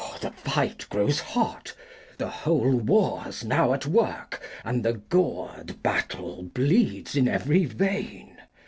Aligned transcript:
The 0.19 0.31
Fight 0.31 0.87
grows 0.89 1.19
hot; 1.19 1.75
the 2.17 2.27
whole 2.27 2.71
War's 2.75 3.45
now 3.45 3.71
at 3.71 3.85
work, 3.85 4.41
And 4.65 4.83
the 4.83 4.93
goar'd 4.93 5.83
Battle 5.83 6.41
bleeds 6.55 7.15
in 7.15 7.27
every 7.27 7.65
Vein. 7.65 8.35